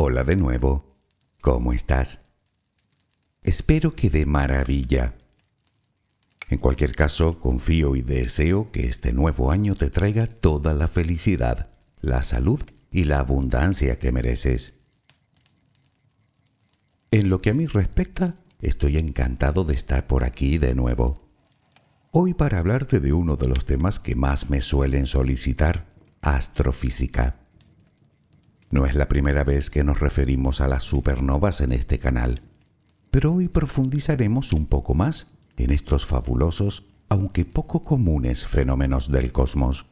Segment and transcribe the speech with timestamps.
[0.00, 0.84] Hola de nuevo.
[1.40, 2.20] ¿Cómo estás?
[3.42, 5.14] Espero que de maravilla.
[6.50, 11.70] En cualquier caso, confío y deseo que este nuevo año te traiga toda la felicidad,
[12.00, 14.74] la salud y la abundancia que mereces.
[17.10, 21.28] En lo que a mí respecta, estoy encantado de estar por aquí de nuevo.
[22.12, 25.86] Hoy para hablarte de uno de los temas que más me suelen solicitar,
[26.20, 27.47] astrofísica.
[28.70, 32.40] No es la primera vez que nos referimos a las supernovas en este canal,
[33.10, 39.86] pero hoy profundizaremos un poco más en estos fabulosos, aunque poco comunes fenómenos del cosmos.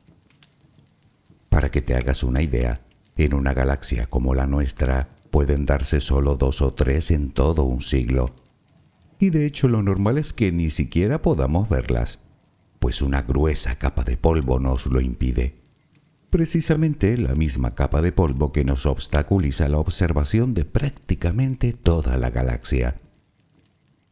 [1.49, 2.81] Para que te hagas una idea,
[3.17, 7.81] en una galaxia como la nuestra pueden darse solo dos o tres en todo un
[7.81, 8.35] siglo.
[9.19, 12.19] Y de hecho lo normal es que ni siquiera podamos verlas,
[12.79, 15.66] pues una gruesa capa de polvo nos lo impide.
[16.37, 22.29] Precisamente la misma capa de polvo que nos obstaculiza la observación de prácticamente toda la
[22.29, 22.97] galaxia.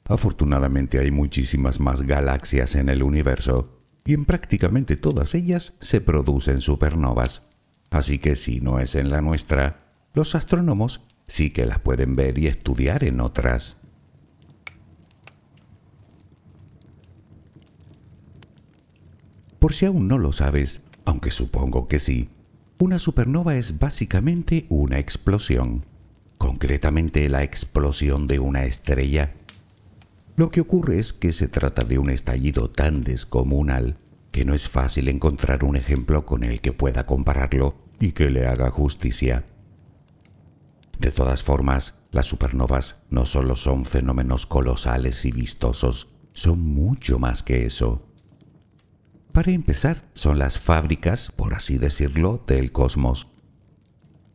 [0.06, 6.62] Afortunadamente hay muchísimas más galaxias en el universo, y en prácticamente todas ellas se producen
[6.62, 7.42] supernovas.
[7.91, 9.81] Así que si no es en la nuestra,
[10.14, 13.77] los astrónomos sí que las pueden ver y estudiar en otras.
[19.59, 22.28] Por si aún no lo sabes, aunque supongo que sí,
[22.78, 25.84] una supernova es básicamente una explosión,
[26.38, 29.34] concretamente la explosión de una estrella.
[30.37, 33.98] Lo que ocurre es que se trata de un estallido tan descomunal
[34.32, 38.48] que no es fácil encontrar un ejemplo con el que pueda compararlo y que le
[38.48, 39.44] haga justicia.
[40.98, 47.44] De todas formas, las supernovas no solo son fenómenos colosales y vistosos, son mucho más
[47.44, 48.09] que eso.
[49.34, 53.27] Para empezar, son las fábricas, por así decirlo, del cosmos.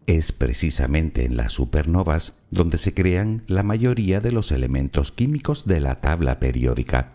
[0.07, 5.79] Es precisamente en las supernovas donde se crean la mayoría de los elementos químicos de
[5.79, 7.13] la tabla periódica,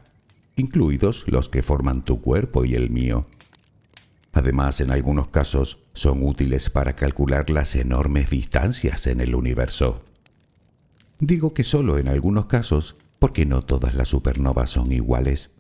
[0.57, 3.27] incluidos los que forman tu cuerpo y el mío.
[4.33, 10.03] Además, en algunos casos, son útiles para calcular las enormes distancias en el universo.
[11.21, 15.54] Digo que solo en algunos casos, porque no todas las supernovas son iguales.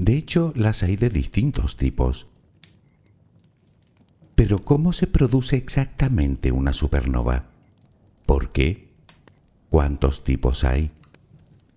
[0.00, 2.26] De hecho, las hay de distintos tipos.
[4.34, 7.44] Pero ¿cómo se produce exactamente una supernova?
[8.24, 8.88] ¿Por qué?
[9.68, 10.90] ¿Cuántos tipos hay?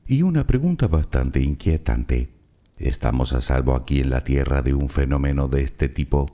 [0.08, 2.30] Y una pregunta bastante inquietante.
[2.78, 6.32] ¿Estamos a salvo aquí en la Tierra de un fenómeno de este tipo?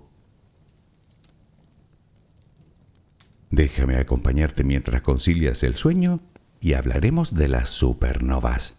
[3.50, 6.20] Déjame acompañarte mientras concilias el sueño
[6.62, 8.79] y hablaremos de las supernovas.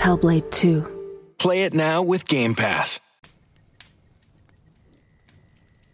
[0.00, 0.82] Hellblade 2.
[1.36, 3.02] Play it now with Game Pass.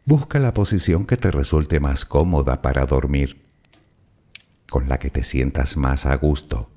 [0.05, 3.43] Busca la posición que te resulte más cómoda para dormir,
[4.71, 6.71] con la que te sientas más a gusto.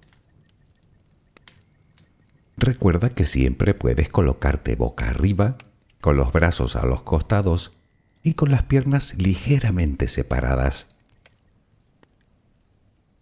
[2.58, 5.56] Recuerda que siempre puedes colocarte boca arriba,
[6.02, 7.74] con los brazos a los costados
[8.24, 10.88] y con las piernas ligeramente separadas.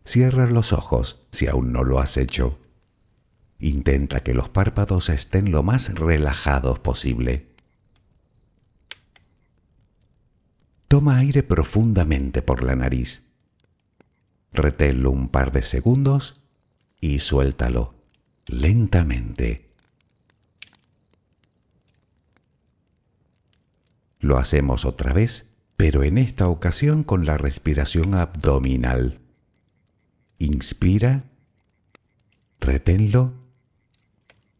[0.05, 2.57] Cierra los ojos si aún no lo has hecho.
[3.59, 7.47] Intenta que los párpados estén lo más relajados posible.
[10.87, 13.23] Toma aire profundamente por la nariz.
[14.53, 16.39] Reténlo un par de segundos
[17.01, 17.93] y suéltalo
[18.47, 19.67] lentamente.
[24.19, 29.19] Lo hacemos otra vez, pero en esta ocasión con la respiración abdominal.
[30.39, 31.23] Inspira,
[32.59, 33.33] reténlo,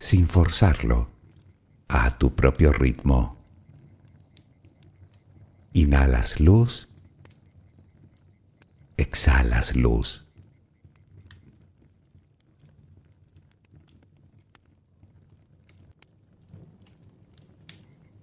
[0.00, 1.08] sin forzarlo,
[1.86, 3.36] a tu propio ritmo.
[5.72, 6.88] Inhalas luz,
[8.96, 10.24] exhalas luz.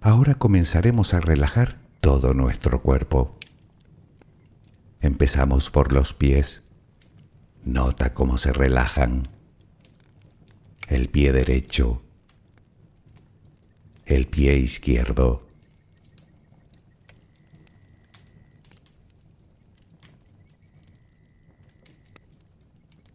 [0.02, 3.38] Ahora comenzaremos a relajar todo nuestro cuerpo.
[5.00, 6.64] Empezamos por los pies
[7.68, 9.24] Nota cómo se relajan
[10.88, 12.02] el pie derecho,
[14.06, 15.46] el pie izquierdo.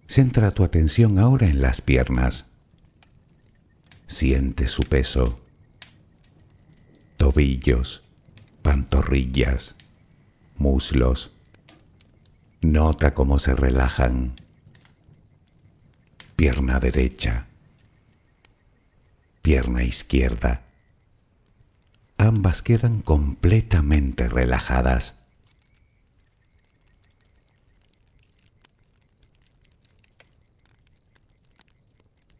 [0.07, 2.45] Centra tu atención ahora en las piernas.
[4.07, 5.41] Siente su peso.
[7.17, 8.03] Tobillos,
[8.61, 9.75] pantorrillas,
[10.59, 11.31] muslos.
[12.61, 14.35] Nota cómo se relajan
[16.43, 17.47] pierna derecha,
[19.43, 20.63] pierna izquierda.
[22.17, 25.17] Ambas quedan completamente relajadas.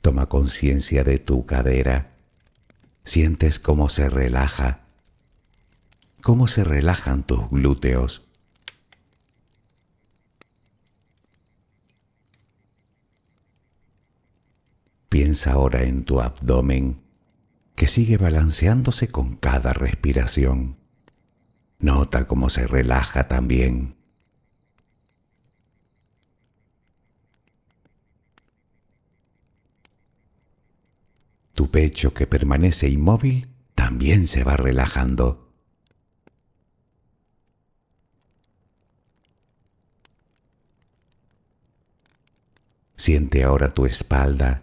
[0.01, 2.11] Toma conciencia de tu cadera.
[3.05, 4.81] Sientes cómo se relaja,
[6.23, 8.23] cómo se relajan tus glúteos.
[15.13, 17.03] Piensa ahora en tu abdomen
[17.75, 20.79] que sigue balanceándose con cada respiración.
[21.79, 23.95] Nota cómo se relaja también.
[31.53, 35.53] Tu pecho que permanece inmóvil también se va relajando.
[42.97, 44.63] Siente ahora tu espalda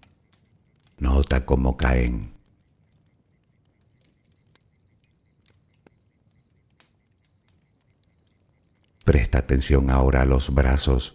[1.01, 2.31] Nota cómo caen.
[9.03, 11.13] Presta atención ahora a los brazos.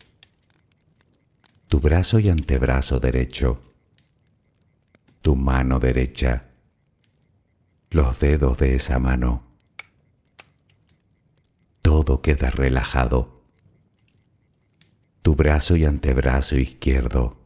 [1.68, 3.62] Tu brazo y antebrazo derecho.
[5.22, 6.48] Tu mano derecha.
[7.90, 9.44] Los dedos de esa mano.
[11.82, 13.40] Todo queda relajado.
[15.22, 17.45] Tu brazo y antebrazo izquierdo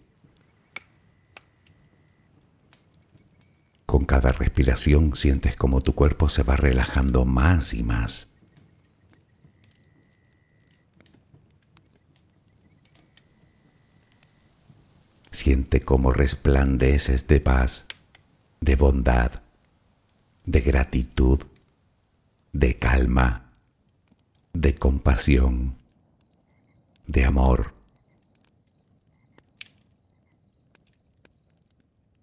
[4.01, 8.29] Con cada respiración sientes como tu cuerpo se va relajando más y más.
[15.29, 17.85] Siente cómo resplandeces de paz,
[18.59, 19.43] de bondad,
[20.45, 21.39] de gratitud,
[22.53, 23.51] de calma,
[24.53, 25.75] de compasión,
[27.05, 27.80] de amor.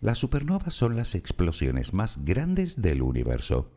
[0.00, 3.70] Las supernovas son las explosiones más grandes del universo.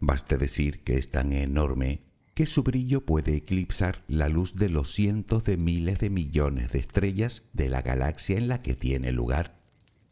[0.00, 2.02] Baste decir que es tan enorme
[2.34, 6.80] que su brillo puede eclipsar la luz de los cientos de miles de millones de
[6.80, 9.60] estrellas de la galaxia en la que tiene lugar,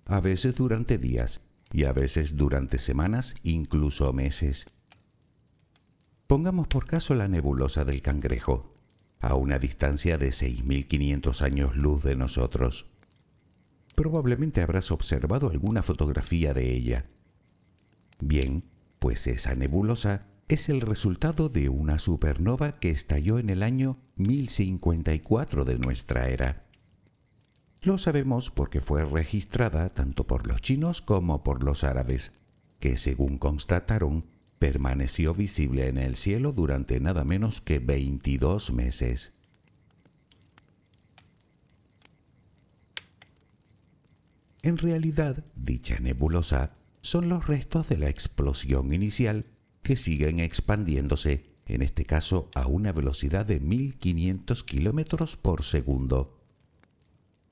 [0.04, 1.40] a veces durante días
[1.72, 4.68] y a veces durante semanas, incluso meses.
[6.28, 8.76] Pongamos por caso la nebulosa del cangrejo,
[9.18, 12.89] a una distancia de 6.500 años luz de nosotros.
[14.00, 17.04] Probablemente habrás observado alguna fotografía de ella.
[18.18, 18.64] Bien,
[18.98, 25.66] pues esa nebulosa es el resultado de una supernova que estalló en el año 1054
[25.66, 26.64] de nuestra era.
[27.82, 32.32] Lo sabemos porque fue registrada tanto por los chinos como por los árabes,
[32.78, 34.24] que según constataron,
[34.58, 39.34] permaneció visible en el cielo durante nada menos que 22 meses.
[44.62, 49.46] En realidad, dicha nebulosa son los restos de la explosión inicial
[49.82, 56.38] que siguen expandiéndose, en este caso a una velocidad de 1500 kilómetros por segundo.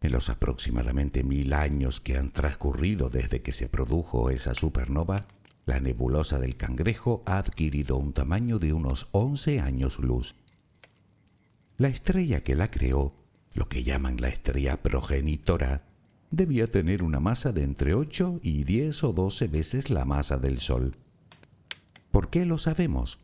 [0.03, 5.27] En los aproximadamente mil años que han transcurrido desde que se produjo esa supernova,
[5.65, 10.35] la nebulosa del cangrejo ha adquirido un tamaño de unos 11 años luz.
[11.79, 13.15] La estrella que la creó,
[13.55, 15.88] lo que llaman la estrella progenitora,
[16.31, 20.61] debía tener una masa de entre 8 y 10 o 12 veces la masa del
[20.61, 20.95] Sol.
[22.11, 23.19] ¿Por qué lo sabemos?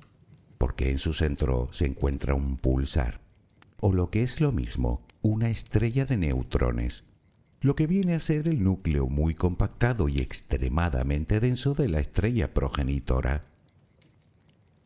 [0.59, 3.21] Porque en su centro se encuentra un pulsar,
[3.79, 7.05] o lo que es lo mismo, una estrella de neutrones,
[7.61, 12.53] lo que viene a ser el núcleo muy compactado y extremadamente denso de la estrella
[12.53, 13.45] progenitora.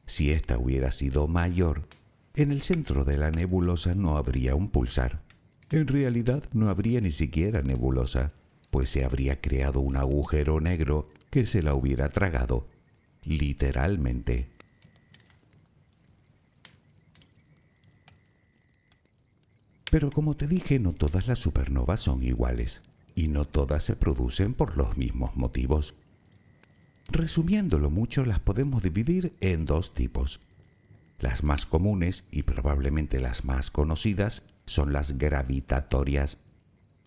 [0.06, 1.86] Si ésta hubiera sido mayor,
[2.34, 5.27] en el centro de la nebulosa no habría un pulsar
[5.70, 8.32] en realidad no habría ni siquiera nebulosa,
[8.70, 12.66] pues se habría creado un agujero negro que se la hubiera tragado,
[13.24, 14.48] literalmente.
[19.90, 22.82] Pero como te dije, no todas las supernovas son iguales,
[23.14, 25.94] y no todas se producen por los mismos motivos.
[27.08, 30.40] Resumiéndolo mucho, las podemos dividir en dos tipos.
[31.18, 36.38] Las más comunes y probablemente las más conocidas son las gravitatorias,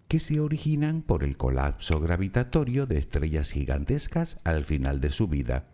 [0.07, 5.67] que se originan por el colapso gravitatorio de estrellas gigantescas al final de su vida.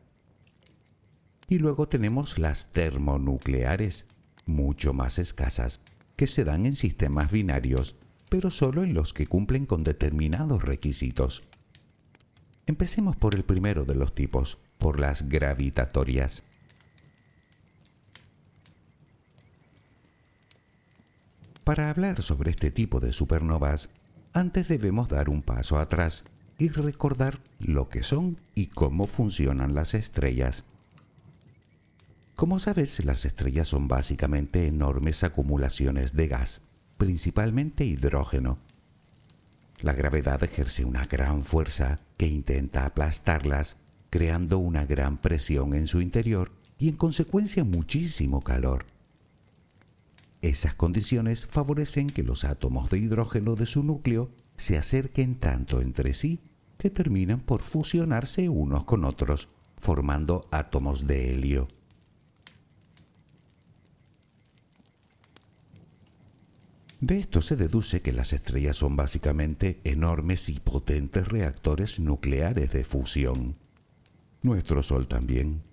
[1.50, 4.06] Y luego tenemos las termonucleares,
[4.46, 5.82] mucho más escasas,
[6.16, 7.96] que se dan en sistemas binarios,
[8.30, 11.44] pero solo en los que cumplen con determinados requisitos.
[12.66, 16.44] Empecemos por el primero de los tipos, por las gravitatorias.
[21.68, 23.90] Para hablar sobre este tipo de supernovas,
[24.32, 26.24] antes debemos dar un paso atrás
[26.58, 30.64] y recordar lo que son y cómo funcionan las estrellas.
[32.38, 36.62] Como sabes, las estrellas son básicamente enormes acumulaciones de gas,
[36.98, 38.60] principalmente hidrógeno.
[39.82, 43.76] La gravedad ejerce una gran fuerza que intenta aplastarlas,
[44.10, 48.86] creando una gran presión en su interior y en consecuencia muchísimo calor.
[50.42, 56.14] Esas condiciones favorecen que los átomos de hidrógeno de su núcleo se acerquen tanto entre
[56.14, 56.42] sí
[56.78, 61.68] que terminan por fusionarse unos con otros, formando átomos de helio.
[67.00, 72.84] De esto se deduce que las estrellas son básicamente enormes y potentes reactores nucleares de
[72.84, 73.56] fusión.
[74.42, 75.67] Nuestro Sol también.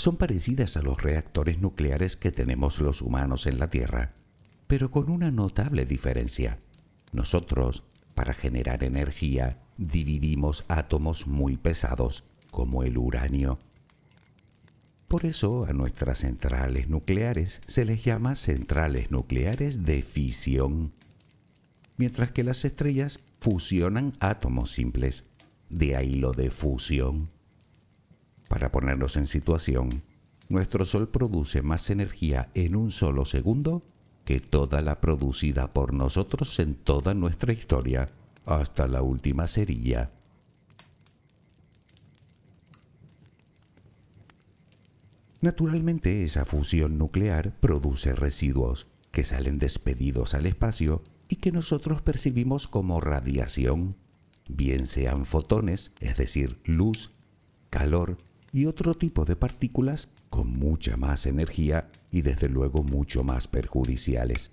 [0.00, 4.14] Son parecidas a los reactores nucleares que tenemos los humanos en la Tierra,
[4.66, 6.58] pero con una notable diferencia.
[7.12, 7.82] Nosotros,
[8.14, 13.58] para generar energía, dividimos átomos muy pesados, como el uranio.
[15.06, 20.94] Por eso a nuestras centrales nucleares se les llama centrales nucleares de fisión,
[21.98, 25.24] mientras que las estrellas fusionan átomos simples,
[25.68, 27.28] de ahí lo de fusión.
[28.50, 30.02] Para ponernos en situación,
[30.48, 33.80] nuestro Sol produce más energía en un solo segundo
[34.24, 38.08] que toda la producida por nosotros en toda nuestra historia,
[38.46, 40.10] hasta la última cerilla.
[45.40, 52.66] Naturalmente, esa fusión nuclear produce residuos que salen despedidos al espacio y que nosotros percibimos
[52.66, 53.94] como radiación,
[54.48, 57.12] bien sean fotones, es decir, luz,
[57.70, 58.16] calor
[58.52, 64.52] y otro tipo de partículas con mucha más energía y desde luego mucho más perjudiciales.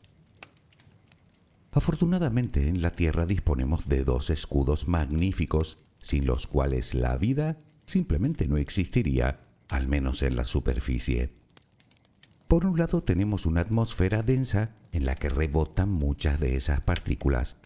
[1.71, 8.47] Afortunadamente en la Tierra disponemos de dos escudos magníficos sin los cuales la vida simplemente
[8.47, 9.39] no existiría
[9.69, 11.33] al menos en la superficie.
[12.47, 17.57] Por un lado tenemos una atmósfera densa en la que rebotan muchas de esas partículas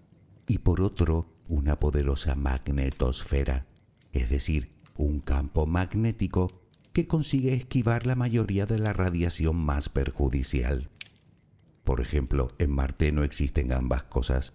[0.48, 3.66] y por otro una poderosa magnetosfera,
[4.12, 6.52] es decir, un campo magnético
[6.94, 10.90] que consigue esquivar la mayoría de la radiación más perjudicial.
[11.84, 14.54] Por ejemplo, en Marte no existen ambas cosas,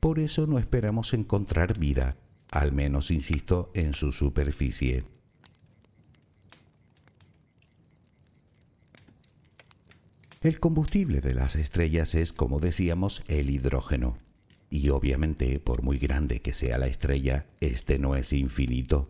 [0.00, 2.16] por eso no esperamos encontrar vida,
[2.50, 5.04] al menos insisto, en su superficie.
[10.40, 14.16] El combustible de las estrellas es, como decíamos, el hidrógeno.
[14.70, 19.08] Y obviamente, por muy grande que sea la estrella, este no es infinito.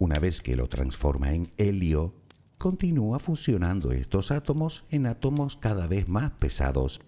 [0.00, 2.14] Una vez que lo transforma en helio,
[2.56, 7.02] continúa fusionando estos átomos en átomos cada vez más pesados.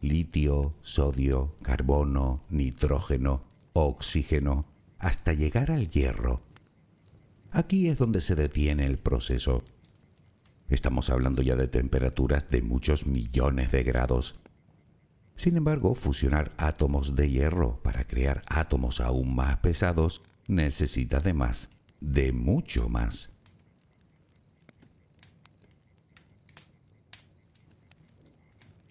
[0.00, 3.42] Litio, sodio, carbono, nitrógeno,
[3.74, 4.64] oxígeno,
[4.98, 6.40] hasta llegar al hierro.
[7.52, 9.62] Aquí es donde se detiene el proceso.
[10.68, 14.34] Estamos hablando ya de temperaturas de muchos millones de grados.
[15.36, 21.70] Sin embargo, fusionar átomos de hierro para crear átomos aún más pesados necesita de más,
[22.00, 23.30] de mucho más.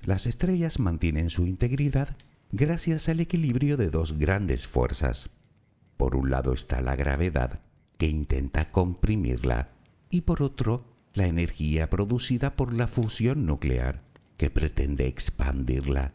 [0.06, 2.16] Las estrellas mantienen su integridad
[2.52, 5.30] gracias al equilibrio de dos grandes fuerzas.
[5.98, 7.60] Por un lado está la gravedad,
[7.98, 9.70] que intenta comprimirla,
[10.10, 14.04] y por otro la energía producida por la fusión nuclear,
[14.38, 16.14] que pretende expandirla.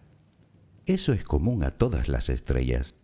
[0.87, 2.95] Eso es común a todas las estrellas.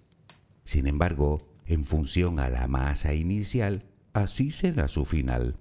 [0.64, 5.56] Sin embargo, en función a la masa inicial, así será su final.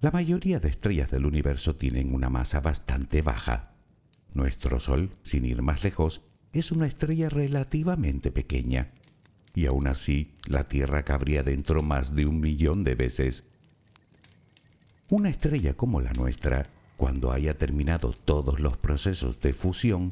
[0.00, 3.72] La mayoría de estrellas del universo tienen una masa bastante baja.
[4.34, 8.88] Nuestro Sol, sin ir más lejos, es una estrella relativamente pequeña.
[9.54, 13.44] Y aún así, la Tierra cabría dentro más de un millón de veces
[15.08, 20.10] una estrella como la nuestra, cuando haya terminado todos los procesos de fusión,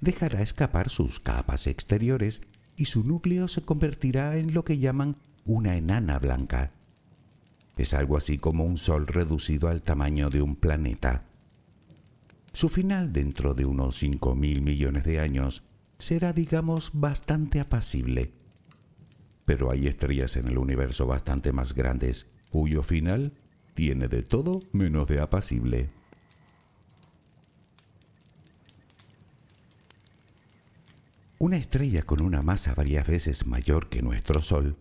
[0.00, 2.42] dejará escapar sus capas exteriores
[2.76, 6.70] y su núcleo se convertirá en lo que llaman una enana blanca.
[7.76, 11.24] Es algo así como un sol reducido al tamaño de un planeta.
[12.52, 15.62] Su final dentro de unos 5 mil millones de años
[15.98, 18.30] será, digamos, bastante apacible.
[19.44, 23.32] Pero hay estrellas en el universo bastante más grandes, cuyo final
[23.74, 25.88] tiene de todo menos de apacible.
[31.42, 34.76] Una estrella con una masa varias veces mayor que nuestro Sol,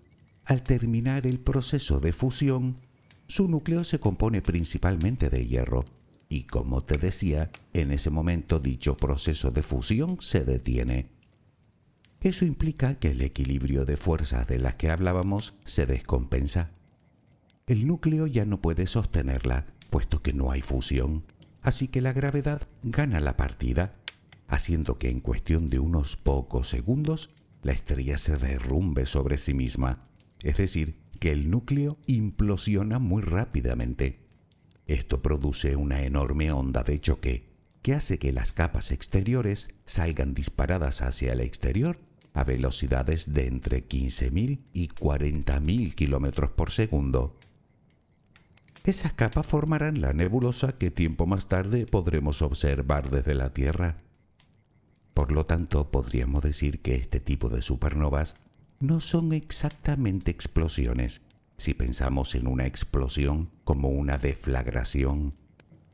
[0.45, 2.77] al terminar el proceso de fusión,
[3.25, 5.83] su núcleo se compone principalmente de hierro,
[6.29, 11.07] y como te decía, en ese momento dicho proceso de fusión se detiene.
[12.19, 16.69] Eso implica que el equilibrio de fuerzas de las que hablábamos se descompensa.
[17.65, 21.23] El núcleo ya no puede sostenerla, puesto que no hay fusión,
[21.63, 23.95] así que la gravedad gana la partida,
[24.51, 27.29] haciendo que en cuestión de unos pocos segundos
[27.63, 30.03] la estrella se derrumbe sobre sí misma,
[30.43, 34.19] es decir, que el núcleo implosiona muy rápidamente.
[34.87, 37.45] Esto produce una enorme onda de choque,
[37.81, 41.97] que hace que las capas exteriores salgan disparadas hacia el exterior
[42.33, 47.37] a velocidades de entre 15.000 y 40.000 kilómetros por segundo.
[48.83, 53.97] Esas capas formarán la nebulosa que tiempo más tarde podremos observar desde la Tierra.
[55.13, 58.35] Por lo tanto, podríamos decir que este tipo de supernovas
[58.79, 61.21] no son exactamente explosiones,
[61.57, 65.33] si pensamos en una explosión como una deflagración,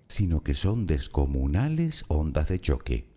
[0.08, 3.10] sino que son descomunales ondas de choque,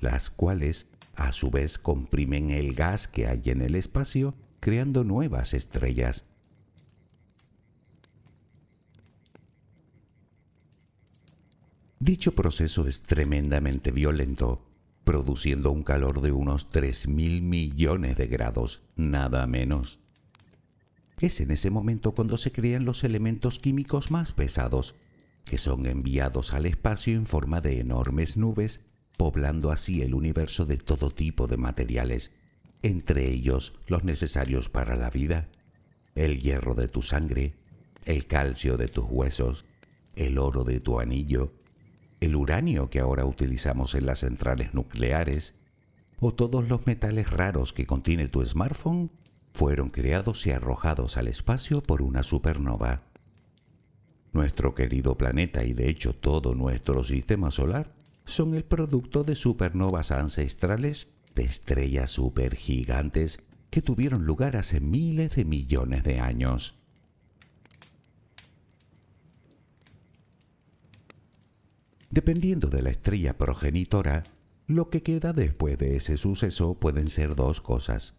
[0.00, 5.54] las cuales a su vez comprimen el gas que hay en el espacio, creando nuevas
[5.54, 6.24] estrellas.
[12.00, 14.60] Dicho proceso es tremendamente violento,
[15.04, 19.98] produciendo un calor de unos 3.000 millones de grados, nada menos.
[21.20, 24.94] Es en ese momento cuando se crean los elementos químicos más pesados,
[25.44, 28.80] que son enviados al espacio en forma de enormes nubes,
[29.16, 32.32] poblando así el universo de todo tipo de materiales,
[32.82, 35.48] entre ellos los necesarios para la vida,
[36.14, 37.54] el hierro de tu sangre,
[38.04, 39.64] el calcio de tus huesos,
[40.16, 41.52] el oro de tu anillo,
[42.24, 45.54] el uranio que ahora utilizamos en las centrales nucleares,
[46.18, 49.10] o todos los metales raros que contiene tu smartphone,
[49.52, 53.02] fueron creados y arrojados al espacio por una supernova.
[54.32, 60.10] Nuestro querido planeta y de hecho todo nuestro sistema solar son el producto de supernovas
[60.10, 66.83] ancestrales de estrellas supergigantes que tuvieron lugar hace miles de millones de años.
[72.14, 74.22] Dependiendo de la estrella progenitora,
[74.68, 78.14] lo que queda después de ese suceso pueden ser dos cosas.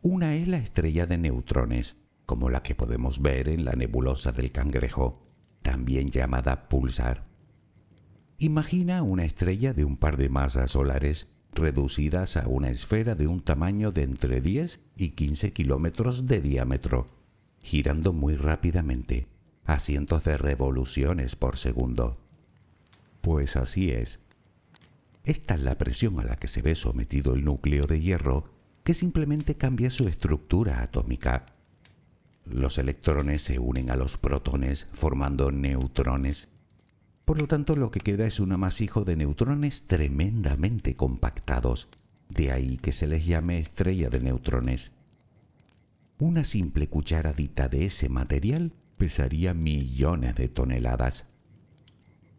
[0.00, 4.52] Una es la estrella de neutrones, como la que podemos ver en la nebulosa del
[4.52, 5.20] cangrejo,
[5.60, 7.24] también llamada pulsar.
[8.38, 13.42] Imagina una estrella de un par de masas solares reducidas a una esfera de un
[13.42, 17.04] tamaño de entre 10 y 15 kilómetros de diámetro,
[17.62, 19.26] girando muy rápidamente,
[19.66, 22.19] a cientos de revoluciones por segundo.
[23.20, 24.20] Pues así es.
[25.24, 28.44] Esta es la presión a la que se ve sometido el núcleo de hierro
[28.84, 31.46] que simplemente cambia su estructura atómica.
[32.46, 36.48] Los electrones se unen a los protones formando neutrones.
[37.24, 41.88] Por lo tanto, lo que queda es un amasijo de neutrones tremendamente compactados.
[42.28, 44.92] De ahí que se les llame estrella de neutrones.
[46.18, 51.29] Una simple cucharadita de ese material pesaría millones de toneladas.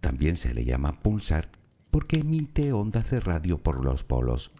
[0.01, 1.49] También se le llama pulsar
[1.91, 4.51] porque emite ondas de radio por los polos.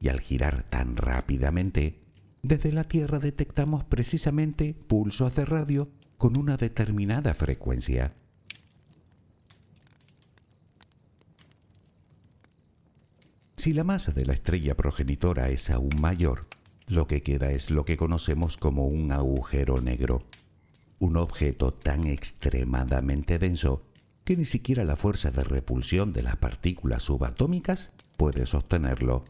[0.00, 1.98] Y al girar tan rápidamente,
[2.42, 8.12] desde la Tierra detectamos precisamente pulsos de radio con una determinada frecuencia.
[13.56, 16.46] Si la masa de la estrella progenitora es aún mayor,
[16.86, 20.22] lo que queda es lo que conocemos como un agujero negro,
[20.98, 23.82] un objeto tan extremadamente denso
[24.26, 29.24] que ni siquiera la fuerza de repulsión de las partículas subatómicas puede sostenerlo.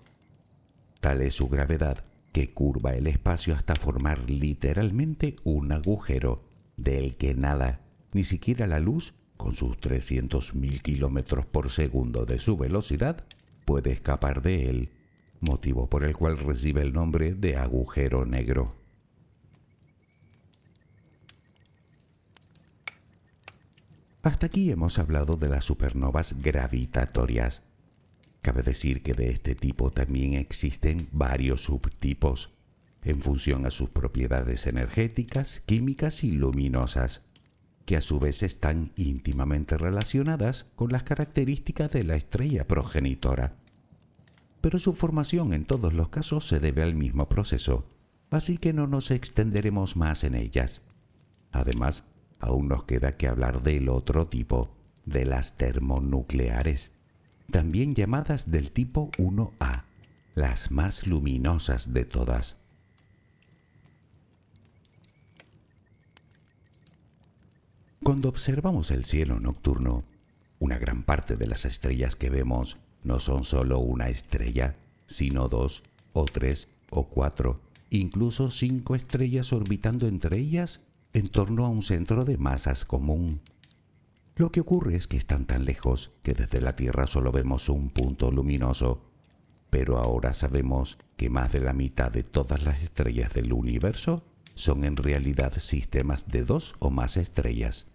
[1.01, 6.43] Tal es su gravedad que curva el espacio hasta formar literalmente un agujero
[6.79, 7.81] del que nada,
[8.15, 13.23] ni siquiera la luz, con sus 300.000 kilómetros por segundo de su velocidad,
[13.67, 14.89] puede escapar de él,
[15.41, 18.73] motivo por el cual recibe el nombre de agujero negro.
[24.27, 27.63] Hasta aquí hemos hablado de las supernovas gravitatorias.
[28.43, 32.51] Cabe decir que de este tipo también existen varios subtipos,
[33.05, 37.23] en función a sus propiedades energéticas, químicas y luminosas,
[37.85, 43.55] que a su vez están íntimamente relacionadas con las características de la estrella progenitora.
[44.61, 47.87] Pero su formación en todos los casos se debe al mismo proceso,
[48.33, 50.83] así que no nos extenderemos más en ellas.
[51.53, 52.03] Además,
[52.41, 54.71] aún nos queda que hablar del otro tipo,
[55.05, 56.93] de las termonucleares,
[57.51, 59.85] también llamadas del tipo 1A,
[60.35, 62.59] las más luminosas de todas.
[68.03, 70.03] Cuando observamos el cielo nocturno,
[70.59, 75.83] una gran parte de las estrellas que vemos no son solo una estrella, sino dos
[76.13, 80.86] o tres o cuatro, incluso cinco estrellas orbitando entre ellas
[81.17, 83.41] en torno a un centro de masas común.
[84.35, 87.89] Lo que ocurre es que están tan lejos que desde la Tierra solo vemos un
[87.89, 89.03] punto luminoso,
[89.71, 94.23] pero ahora sabemos que más de la mitad de todas las estrellas del universo
[94.55, 97.87] son en realidad sistemas de dos o más estrellas.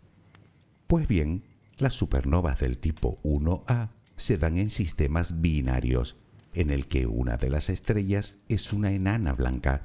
[0.88, 1.44] Pues bien,
[1.78, 6.16] las supernovas del tipo 1A se dan en sistemas binarios,
[6.56, 9.84] en el que una de las estrellas es una enana blanca,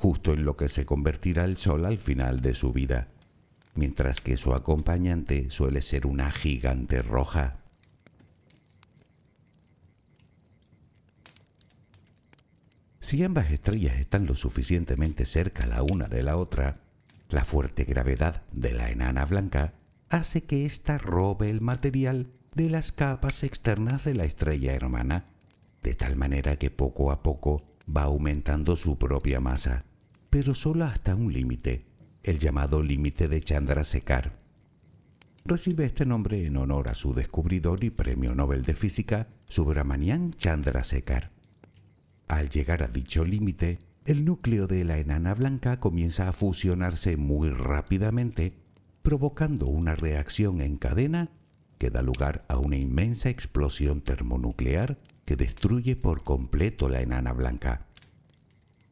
[0.00, 3.08] justo en lo que se convertirá el Sol al final de su vida,
[3.74, 7.58] mientras que su acompañante suele ser una gigante roja.
[12.98, 16.76] Si ambas estrellas están lo suficientemente cerca la una de la otra,
[17.28, 19.74] la fuerte gravedad de la enana blanca
[20.08, 25.26] hace que ésta robe el material de las capas externas de la estrella hermana,
[25.82, 29.84] de tal manera que poco a poco va aumentando su propia masa,
[30.30, 31.84] pero solo hasta un límite,
[32.22, 34.38] el llamado límite de Chandrasekhar.
[35.44, 41.30] Recibe este nombre en honor a su descubridor y premio Nobel de Física, Subramanian Chandrasekhar.
[42.28, 47.50] Al llegar a dicho límite, el núcleo de la enana blanca comienza a fusionarse muy
[47.50, 48.54] rápidamente,
[49.02, 51.30] provocando una reacción en cadena
[51.78, 54.98] que da lugar a una inmensa explosión termonuclear
[55.30, 57.86] que destruye por completo la enana blanca.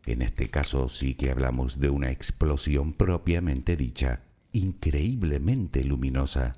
[0.06, 4.22] En este caso sí que hablamos de una explosión propiamente dicha,
[4.52, 6.52] increíblemente luminosa.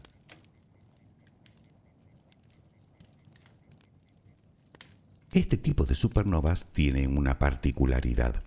[5.32, 8.44] Este tipo de supernovas tiene una particularidad,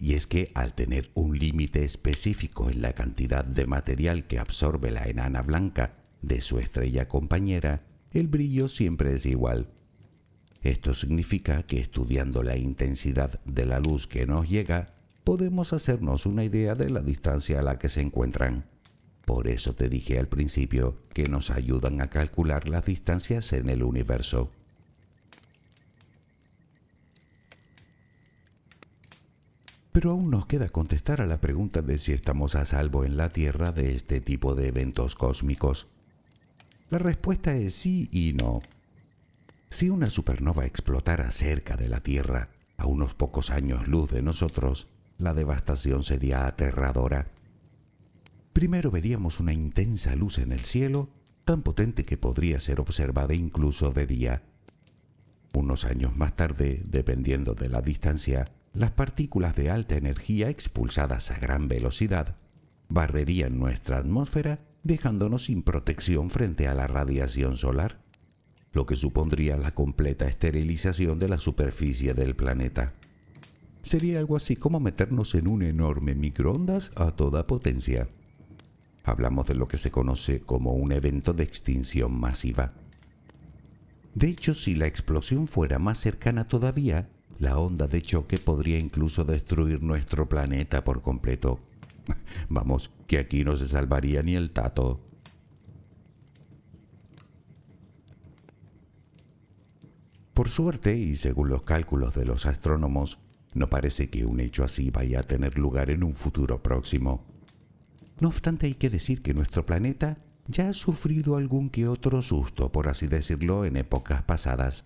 [0.00, 4.90] y es que al tener un límite específico en la cantidad de material que absorbe
[4.90, 9.68] la enana blanca de su estrella compañera, el brillo siempre es igual.
[10.64, 16.42] Esto significa que estudiando la intensidad de la luz que nos llega, podemos hacernos una
[16.42, 18.64] idea de la distancia a la que se encuentran.
[19.26, 23.82] Por eso te dije al principio que nos ayudan a calcular las distancias en el
[23.82, 24.50] universo.
[29.92, 33.28] Pero aún nos queda contestar a la pregunta de si estamos a salvo en la
[33.28, 35.88] Tierra de este tipo de eventos cósmicos.
[36.88, 38.62] La respuesta es sí y no.
[39.74, 44.86] Si una supernova explotara cerca de la Tierra, a unos pocos años luz de nosotros,
[45.18, 47.26] la devastación sería aterradora.
[48.52, 51.08] Primero veríamos una intensa luz en el cielo,
[51.44, 54.42] tan potente que podría ser observada incluso de día.
[55.52, 61.38] Unos años más tarde, dependiendo de la distancia, las partículas de alta energía expulsadas a
[61.40, 62.36] gran velocidad
[62.88, 68.03] barrerían nuestra atmósfera dejándonos sin protección frente a la radiación solar,
[68.74, 72.92] lo que supondría la completa esterilización de la superficie del planeta.
[73.82, 78.08] Sería algo así como meternos en un enorme microondas a toda potencia.
[79.04, 82.72] Hablamos de lo que se conoce como un evento de extinción masiva.
[84.14, 87.08] De hecho, si la explosión fuera más cercana todavía,
[87.38, 91.60] la onda de choque podría incluso destruir nuestro planeta por completo.
[92.48, 95.00] Vamos, que aquí no se salvaría ni el tato.
[100.34, 103.18] Por suerte, y según los cálculos de los astrónomos,
[103.54, 107.22] no parece que un hecho así vaya a tener lugar en un futuro próximo.
[108.18, 110.18] No obstante, hay que decir que nuestro planeta
[110.48, 114.84] ya ha sufrido algún que otro susto, por así decirlo, en épocas pasadas.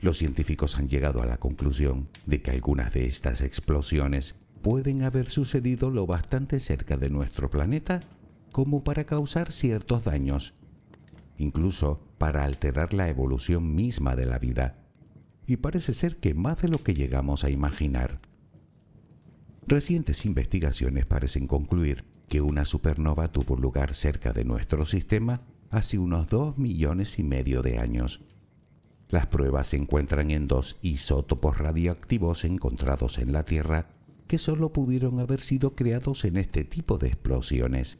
[0.00, 5.28] Los científicos han llegado a la conclusión de que algunas de estas explosiones pueden haber
[5.28, 8.00] sucedido lo bastante cerca de nuestro planeta
[8.50, 10.54] como para causar ciertos daños,
[11.38, 14.76] incluso para alterar la evolución misma de la vida,
[15.46, 18.18] y parece ser que más de lo que llegamos a imaginar.
[19.66, 26.28] Recientes investigaciones parecen concluir que una supernova tuvo lugar cerca de nuestro sistema hace unos
[26.28, 28.20] dos millones y medio de años
[29.10, 33.86] las pruebas se encuentran en dos isótopos radioactivos encontrados en la Tierra
[34.26, 37.98] que solo pudieron haber sido creados en este tipo de explosiones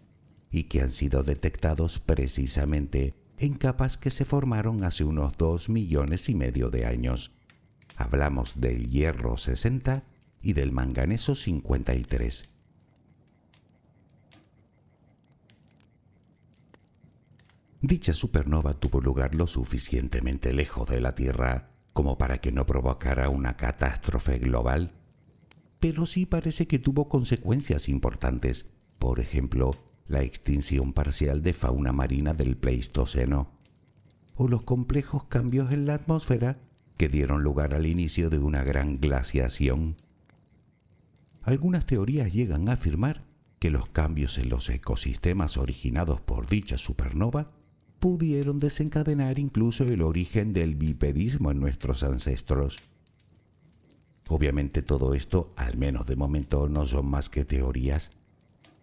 [0.50, 6.28] y que han sido detectados precisamente en capas que se formaron hace unos dos millones
[6.28, 7.30] y medio de años.
[7.96, 10.02] Hablamos del hierro 60
[10.42, 12.48] y del manganeso 53.
[17.80, 23.28] Dicha supernova tuvo lugar lo suficientemente lejos de la Tierra como para que no provocara
[23.28, 24.90] una catástrofe global,
[25.80, 28.66] pero sí parece que tuvo consecuencias importantes,
[28.98, 29.72] por ejemplo,
[30.08, 33.50] la extinción parcial de fauna marina del Pleistoceno,
[34.36, 36.56] o los complejos cambios en la atmósfera
[36.96, 39.96] que dieron lugar al inicio de una gran glaciación.
[41.42, 43.22] Algunas teorías llegan a afirmar
[43.58, 47.48] que los cambios en los ecosistemas originados por dicha supernova
[48.00, 52.78] pudieron desencadenar incluso el origen del bipedismo en nuestros ancestros.
[54.28, 58.12] Obviamente todo esto, al menos de momento, no son más que teorías,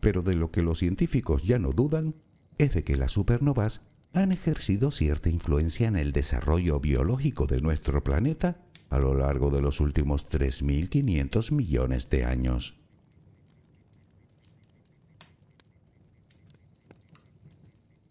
[0.05, 2.13] pero de lo que los científicos ya no dudan
[2.59, 3.81] es de que las supernovas
[4.13, 9.61] han ejercido cierta influencia en el desarrollo biológico de nuestro planeta a lo largo de
[9.61, 12.77] los últimos 3.500 millones de años.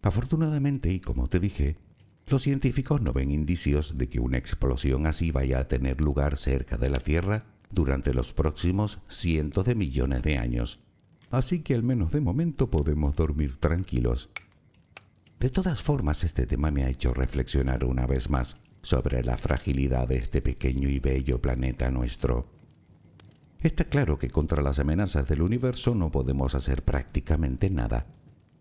[0.01, 1.77] Afortunadamente, y como te dije,
[2.27, 6.75] los científicos no ven indicios de que una explosión así vaya a tener lugar cerca
[6.75, 10.84] de la Tierra durante los próximos cientos de millones de años.
[11.35, 14.29] Así que al menos de momento podemos dormir tranquilos.
[15.37, 20.07] De todas formas, este tema me ha hecho reflexionar una vez más sobre la fragilidad
[20.07, 22.45] de este pequeño y bello planeta nuestro.
[23.59, 28.05] Está claro que contra las amenazas del universo no podemos hacer prácticamente nada,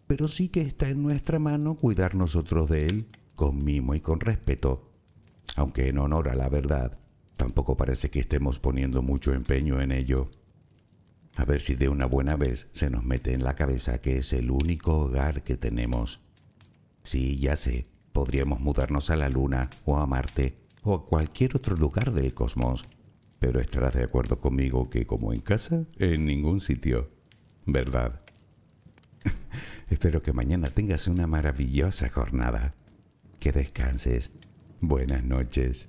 [0.09, 3.07] pero sí que está en nuestra mano cuidar nosotros de él
[3.37, 4.91] con mimo y con respeto,
[5.55, 6.99] aunque en honor a la verdad,
[7.37, 10.29] tampoco parece que estemos poniendo mucho empeño en ello.
[11.37, 14.33] A ver si de una buena vez se nos mete en la cabeza que es
[14.33, 16.21] el único hogar que tenemos.
[17.03, 21.75] Sí, ya sé, Podríamos mudarnos a la Luna o a Marte o a cualquier otro
[21.75, 22.85] lugar del cosmos.
[23.41, 27.11] Pero estarás de acuerdo conmigo que como en casa, en ningún sitio.
[27.67, 28.21] ¿Verdad?
[29.91, 32.75] Espero que mañana tengas una maravillosa jornada.
[33.41, 34.31] Que descanses.
[34.81, 35.89] Buenas noches.